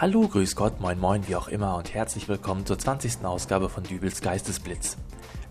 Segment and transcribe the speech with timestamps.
[0.00, 3.22] Hallo, grüß Gott, moin moin, wie auch immer und herzlich willkommen zur 20.
[3.22, 4.96] Ausgabe von Dübels Geistesblitz.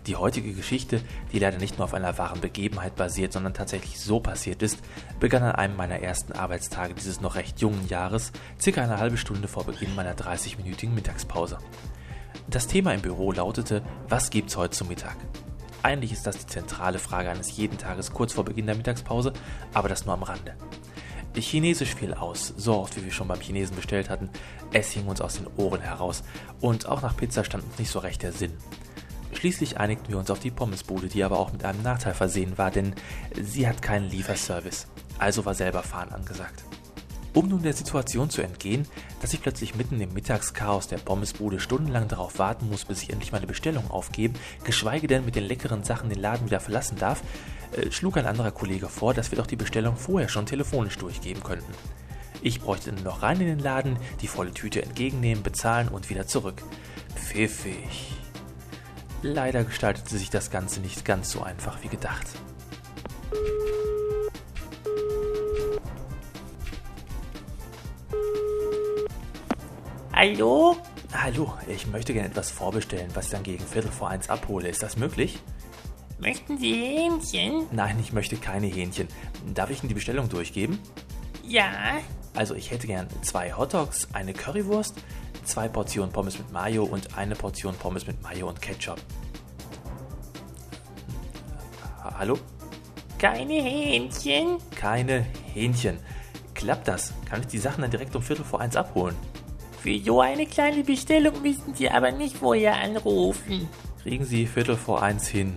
[0.08, 4.18] Die heutige Geschichte, die leider nicht nur auf einer wahren Begebenheit basiert, sondern tatsächlich so
[4.18, 4.80] passiert ist,
[5.20, 9.46] begann an einem meiner ersten Arbeitstage dieses noch recht jungen Jahres, circa eine halbe Stunde
[9.46, 11.58] vor Beginn meiner 30-minütigen Mittagspause.
[12.48, 15.16] Das Thema im Büro lautete, was gibt's heute zum Mittag?
[15.84, 19.32] Eigentlich ist das die zentrale Frage eines jeden Tages kurz vor Beginn der Mittagspause,
[19.74, 20.56] aber das nur am Rande.
[21.36, 24.30] Chinesisch fiel aus, so oft wie wir schon beim Chinesen bestellt hatten.
[24.72, 26.22] Es hing uns aus den Ohren heraus
[26.60, 28.52] und auch nach Pizza stand uns nicht so recht der Sinn.
[29.32, 32.70] Schließlich einigten wir uns auf die Pommesbude, die aber auch mit einem Nachteil versehen war,
[32.70, 32.94] denn
[33.40, 34.88] sie hat keinen Lieferservice.
[35.18, 36.64] Also war selber fahren angesagt.
[37.32, 38.86] Um nun der Situation zu entgehen,
[39.20, 43.30] dass ich plötzlich mitten im Mittagschaos der Pommesbude stundenlang darauf warten muss, bis ich endlich
[43.30, 47.22] meine Bestellung aufgebe, geschweige denn mit den leckeren Sachen den Laden wieder verlassen darf,
[47.72, 51.42] äh, schlug ein anderer Kollege vor, dass wir doch die Bestellung vorher schon telefonisch durchgeben
[51.44, 51.72] könnten.
[52.42, 56.26] Ich bräuchte nur noch rein in den Laden, die volle Tüte entgegennehmen, bezahlen und wieder
[56.26, 56.62] zurück.
[57.14, 58.16] Pfiffig.
[59.22, 62.26] Leider gestaltete sich das Ganze nicht ganz so einfach wie gedacht.
[70.22, 70.76] Hallo?
[71.14, 74.68] Hallo, ich möchte gerne etwas vorbestellen, was ich dann gegen Viertel vor eins abhole.
[74.68, 75.38] Ist das möglich?
[76.18, 77.66] Möchten Sie Hähnchen?
[77.72, 79.08] Nein, ich möchte keine Hähnchen.
[79.54, 80.78] Darf ich Ihnen die Bestellung durchgeben?
[81.42, 81.70] Ja.
[82.34, 84.94] Also ich hätte gern zwei Hotdogs, eine Currywurst,
[85.44, 89.00] zwei Portionen Pommes mit Mayo und eine Portion Pommes mit Mayo und Ketchup.
[92.04, 92.38] Hallo?
[93.18, 94.58] Keine Hähnchen?
[94.76, 95.98] Keine Hähnchen.
[96.52, 97.14] Klappt das?
[97.24, 99.16] Kann ich die Sachen dann direkt um Viertel vor eins abholen?
[99.82, 103.66] Für so eine kleine Bestellung müssen Sie aber nicht vorher anrufen.
[104.02, 105.56] Kriegen Sie Viertel vor eins hin.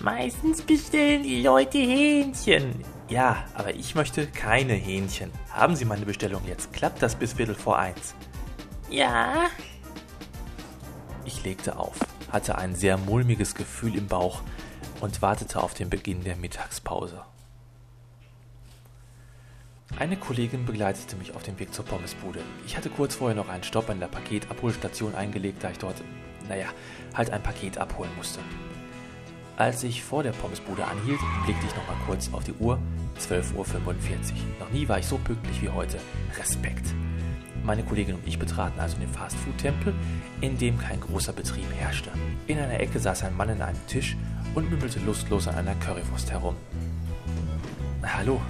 [0.00, 2.82] Meistens bestellen die Leute Hähnchen.
[3.10, 5.30] Ja, aber ich möchte keine Hähnchen.
[5.50, 6.72] Haben Sie meine Bestellung jetzt?
[6.72, 8.14] Klappt das bis Viertel vor eins?
[8.88, 9.48] Ja.
[11.26, 11.98] Ich legte auf,
[12.32, 14.40] hatte ein sehr mulmiges Gefühl im Bauch
[15.02, 17.22] und wartete auf den Beginn der Mittagspause.
[19.98, 22.40] Eine Kollegin begleitete mich auf dem Weg zur Pommesbude.
[22.66, 26.02] Ich hatte kurz vorher noch einen Stopp an der Paketabholstation eingelegt, da ich dort,
[26.48, 26.66] naja,
[27.14, 28.40] halt ein Paket abholen musste.
[29.56, 32.80] Als ich vor der Pommesbude anhielt, blickte ich nochmal kurz auf die Uhr.
[33.20, 33.64] 12.45 Uhr.
[34.58, 35.98] Noch nie war ich so pünktlich wie heute.
[36.36, 36.92] Respekt.
[37.62, 39.94] Meine Kollegin und ich betraten also den Fastfood-Tempel,
[40.40, 42.10] in dem kein großer Betrieb herrschte.
[42.48, 44.16] In einer Ecke saß ein Mann an einem Tisch
[44.56, 46.56] und mümmelte lustlos an einer Currywurst herum.
[48.02, 48.40] Hallo,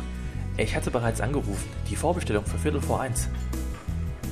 [0.57, 1.69] ich hatte bereits angerufen.
[1.91, 3.29] Die Vorbestellung für Viertel vor eins.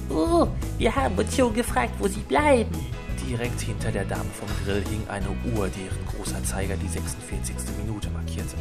[0.08, 0.46] Oh,
[0.78, 2.70] wir haben uns schon gefragt, wo Sie bleiben.
[3.28, 7.56] Direkt hinter der Dame vom Grill hing eine Uhr, deren großer Zeiger die 46.
[7.84, 8.56] Minute markierte.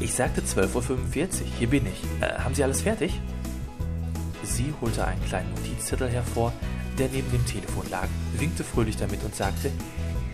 [0.00, 2.02] Ich sagte 12.45 Uhr, hier bin ich.
[2.20, 3.20] Äh, haben Sie alles fertig?
[4.42, 6.52] Sie holte einen kleinen Notizzettel hervor,
[6.98, 8.08] der neben dem Telefon lag,
[8.38, 9.70] winkte fröhlich damit und sagte,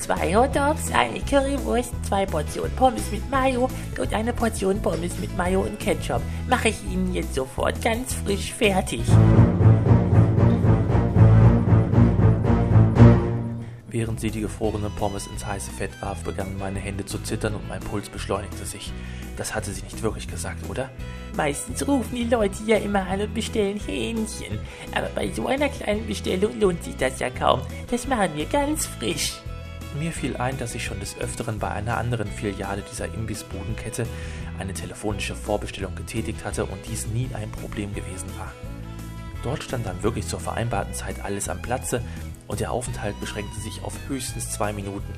[0.00, 3.68] Zwei Hotdogs, eine Currywurst, zwei Portionen Pommes mit Mayo
[3.98, 6.22] und eine Portion Pommes mit Mayo und Ketchup.
[6.48, 9.02] Mache ich Ihnen jetzt sofort ganz frisch fertig.
[13.88, 17.68] Während sie die gefrorenen Pommes ins heiße Fett warf, begannen meine Hände zu zittern und
[17.68, 18.92] mein Puls beschleunigte sich.
[19.36, 20.88] Das hatte sie nicht wirklich gesagt, oder?
[21.36, 24.58] Meistens rufen die Leute ja immer an und bestellen Hähnchen.
[24.94, 27.60] Aber bei so einer kleinen Bestellung lohnt sich das ja kaum.
[27.90, 29.34] Das machen wir ganz frisch.
[29.98, 34.06] Mir fiel ein, dass ich schon des Öfteren bei einer anderen Filiale dieser Imbissbudenkette
[34.58, 38.52] eine telefonische Vorbestellung getätigt hatte und dies nie ein Problem gewesen war.
[39.42, 42.02] Dort stand dann wirklich zur vereinbarten Zeit alles am Platze
[42.46, 45.12] und der Aufenthalt beschränkte sich auf höchstens zwei Minuten.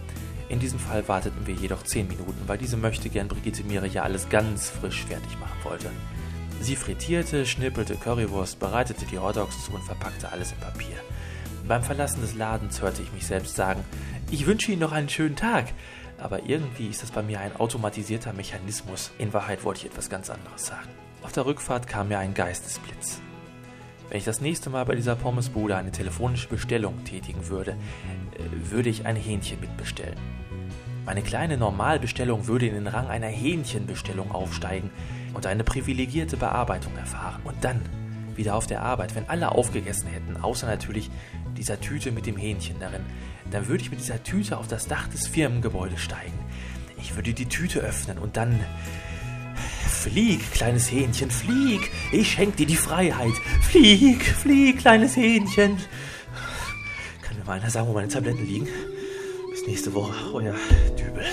[0.49, 4.03] In diesem Fall warteten wir jedoch zehn Minuten, weil diese möchte gern Brigitte Mire ja
[4.03, 5.91] alles ganz frisch fertig machen wollte.
[6.61, 10.97] Sie frittierte, schnippelte Currywurst, bereitete die Hotdogs zu und verpackte alles in Papier.
[11.73, 13.83] Beim Verlassen des Ladens hörte ich mich selbst sagen,
[14.31, 15.73] ich wünsche Ihnen noch einen schönen Tag.
[16.19, 19.11] Aber irgendwie ist das bei mir ein automatisierter Mechanismus.
[19.17, 20.91] In Wahrheit wollte ich etwas ganz anderes sagen.
[21.23, 23.23] Auf der Rückfahrt kam mir ein Geistesblitz.
[24.11, 28.91] Wenn ich das nächste Mal bei dieser Pommesbude eine telefonische Bestellung tätigen würde, äh, würde
[28.91, 30.19] ich ein Hähnchen mitbestellen.
[31.07, 34.91] Meine kleine Normalbestellung würde in den Rang einer Hähnchenbestellung aufsteigen
[35.33, 37.41] und eine privilegierte Bearbeitung erfahren.
[37.45, 37.81] Und dann,
[38.37, 41.11] wieder auf der Arbeit, wenn alle aufgegessen hätten, außer natürlich
[41.57, 43.03] dieser Tüte mit dem Hähnchen darin,
[43.51, 46.39] dann würde ich mit dieser Tüte auf das Dach des Firmengebäudes steigen.
[46.99, 48.61] Ich würde die Tüte öffnen und dann...
[49.89, 51.91] Flieg, kleines Hähnchen, flieg!
[52.11, 53.35] Ich schenke dir die Freiheit.
[53.61, 55.77] Flieg, flieg, kleines Hähnchen.
[57.23, 58.67] Kann mir mal einer sagen, wo meine Tabletten liegen?
[59.51, 60.55] Bis nächste Woche, euer
[60.99, 61.25] Dübel.